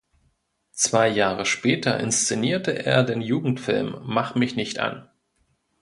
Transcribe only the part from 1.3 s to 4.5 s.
später inszenierte er den Jugendfilm "Mach